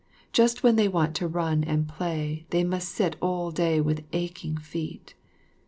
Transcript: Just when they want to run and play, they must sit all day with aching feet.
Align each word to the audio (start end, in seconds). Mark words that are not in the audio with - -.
Just 0.33 0.63
when 0.63 0.77
they 0.77 0.87
want 0.87 1.15
to 1.17 1.27
run 1.27 1.63
and 1.63 1.87
play, 1.87 2.47
they 2.49 2.63
must 2.63 2.89
sit 2.89 3.17
all 3.21 3.51
day 3.51 3.79
with 3.79 4.03
aching 4.13 4.57
feet. 4.57 5.13